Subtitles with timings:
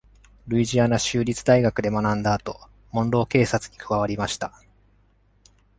[0.47, 2.59] ルイジアナ州立大学で学んだ後、
[2.91, 4.51] モンロー警察に加わりました。